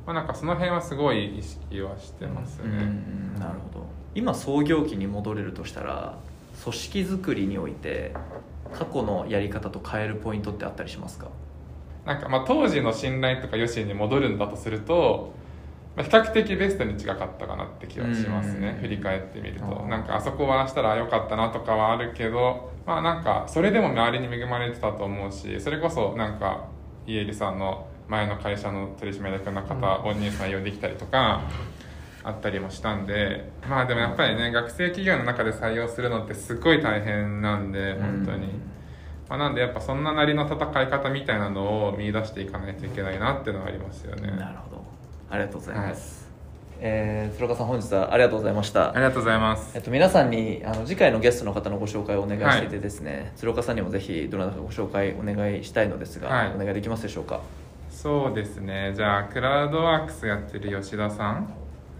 [0.08, 2.84] まあ、なんかその辺はすごい意識はしてますうんね。
[3.36, 3.40] うん。
[3.40, 3.86] なるほど。
[4.16, 6.18] 今創業期に戻れるとしたら
[6.64, 8.14] 組織づくりにおいて
[8.74, 11.28] 過去のやり方と変えるポイントってあったりしますか？
[12.06, 15.34] なんかまあ当時の信頼とか余震に戻るんだとすると、
[15.96, 18.62] まあ、比較的ベストに近かったかなって気はしますうん。
[18.62, 19.66] ね振り返ってみると。
[19.88, 26.66] なんかあそこはしたら良かったなとかはあるけどまあなんかそれでも周りに恵まれてたと思うしそれこそなんか
[27.06, 31.42] 家入さんの前の会社の取締役の方本人採用できたりとか
[32.24, 38.48] あったりもしたんでまあでもやっぱりね学生企業の中で採用するのってすごい大変なんで本当に。
[39.30, 44.32] まあ、なんでやっぱそんななりの戦い方みたいなのを見出していかないといけないなっていうのはありますよね。
[44.32, 44.84] なるほど。
[45.30, 46.30] ありがとうございます、
[46.80, 48.92] えー鶴岡さん本日はありがとうございました。
[48.92, 49.72] ありがとうございます。
[49.76, 49.82] えっ。
[49.82, 56.56] と、皆さんにあの次回のゲストの方のご紹介をお願いしていてですね、鶴岡さんにもぜひどなたかご紹介お願いしたいのですが、はい。
[56.56, 57.42] お願いできますでしょうか？
[57.98, 58.94] そうですね。
[58.96, 61.52] じゃあクラウドワークスやってる吉田さん。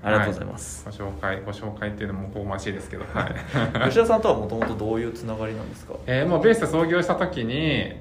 [0.04, 3.34] ありがとうございます、はいご紹介ご紹介っていうのもおましいですけど、はい。
[3.90, 5.96] 吉田さんとはもともとどういうつながりなんですか？
[6.06, 7.94] えーもうベース創業した時に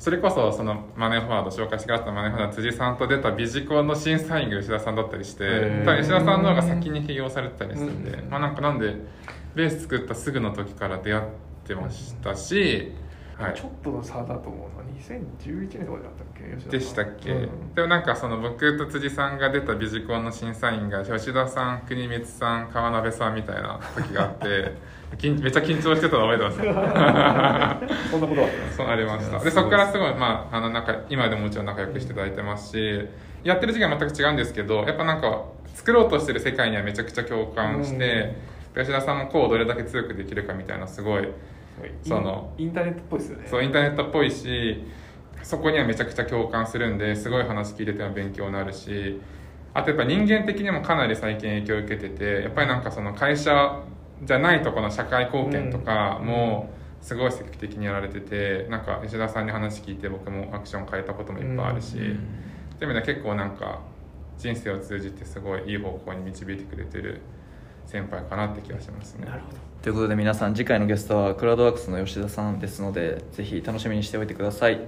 [0.00, 5.44] それこそそのマネーフォワード紹介してくださったマネーフォワード辻さんと出たビジコンの審査員が吉田さんだったりして
[5.86, 8.96] 吉田さんの方が先に起業されてたりするんで、うんまあなんかなんで
[9.54, 11.22] ベース作ったすぐの時から出会っ
[11.64, 12.92] てましたし、
[13.38, 13.54] はい。
[13.54, 14.78] ちょっとの差だと思うの？
[14.78, 16.56] は2011年とかだったっけ？
[16.56, 17.74] 吉田でしたっけ、うん。
[17.74, 24.76] でもなんかその僕と辻さんが出たビジコンの審査員が吉田さん国光さん川辺さんみたいな時があって
[25.18, 26.58] 緊めっちゃ緊張してたの覚えてます。
[28.10, 28.56] そんなことはあった。
[28.56, 33.08] んですそうありましたですそこからすごい、まあ、あのなんか今でももちろん仲良くしていただいてますし
[33.42, 38.36] やってる時期は全く違うんですけどやっぱなんか作ろうとしてる世界にはめちゃくちゃ共感して、
[38.76, 41.28] 吉田さんもこうどれだけ強くできるかみたいなすごい
[42.02, 43.46] そのインターネットっぽいですよね。
[43.48, 44.84] そうインターネットっぽいし
[45.42, 49.20] そこにはめちゃくちゃ共感するんですごい話聞いてても勉強になるし
[49.74, 53.82] あとやっぱ人間的にもかなり最近影響を受けててやっぱりなんかその会社
[54.22, 56.70] じゃないとこの社会貢献とかも
[57.02, 62.00] すごい積極的にやられててなんか吉田さんに話聞いて僕もアクション変えたこともいっぱいあるし、うん。
[62.00, 63.80] そういう意味では結構なんか
[64.38, 67.20] 人生を通じてすごいいい方向に導いてくれてる
[67.86, 69.26] 先輩かなって気がしますね。
[69.26, 69.56] なるほど。
[69.82, 74.80] ということで皆さん次回のゲストはクラウドワークスの吉田さんですのでぜひ楽しみにしておいてください。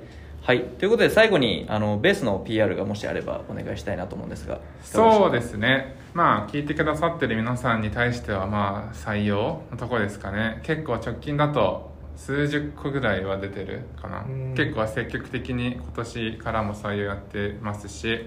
[0.42, 0.62] はい。
[0.62, 5.96] ということで最後にあのベースの PR がもしあればお願いしたいなと思うんですがそうですすね。
[6.14, 10.60] まあ聞いてくださってる皆さんに対してはまあ採用のとこですかね。
[10.62, 14.24] 結構直近だと数十個ぐらいは出てるかな。
[14.26, 14.54] うん。
[14.54, 18.26] 結構積極的に今年からも採用やってますし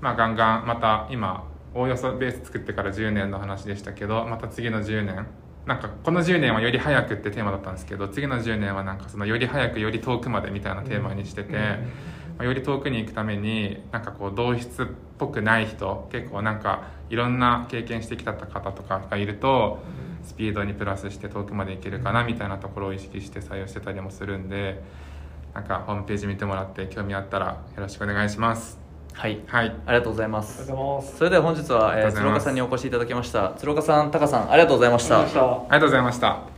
[0.00, 1.44] まあガンガンまた今
[1.74, 5.26] おおよそベース作ってから10年の話でしたけどまた次の10年
[5.66, 11.58] なんかこの10年はより早くってテーマだったんですけど次の10年はなんかそのより早くより遠くまでみたいなテーマにしてて、うん
[12.36, 14.86] まあより遠くに行くためになんかこう同質っ
[15.18, 19.78] ぽくない人結構なんかいろんな経験してきた方とかがいると
[20.24, 24.82] スピードにプラスして遠くまで行けるかなみたいなところを意識して採用してたりもするんで
[25.54, 28.83] なんかホームページ見てもらって興味あったらよろしくお願いします
[29.14, 29.40] はい。
[29.46, 29.74] はい。
[29.86, 30.66] ありがとうございます。
[31.16, 33.54] それでは本日は、えー、鶴岡さんにお越しいただきました。
[33.56, 35.20] 鶴岡さんタカさんありがとうございました。
[35.20, 36.53] ありがとうございました